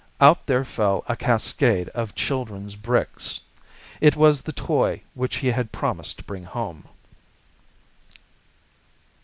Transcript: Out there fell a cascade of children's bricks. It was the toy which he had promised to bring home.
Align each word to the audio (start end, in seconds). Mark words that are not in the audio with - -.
Out 0.19 0.47
there 0.47 0.65
fell 0.65 1.03
a 1.07 1.15
cascade 1.15 1.87
of 1.89 2.15
children's 2.15 2.75
bricks. 2.75 3.39
It 3.99 4.15
was 4.15 4.41
the 4.41 4.51
toy 4.51 5.03
which 5.13 5.35
he 5.35 5.51
had 5.51 5.71
promised 5.71 6.17
to 6.17 6.23
bring 6.23 6.41
home. 6.45 6.87